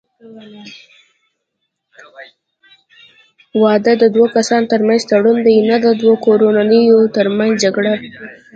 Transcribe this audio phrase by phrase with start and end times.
[3.61, 7.93] واده د دوه کسانو ترمنځ تړون دی، نه د دوو کورنیو ترمنځ جګړه.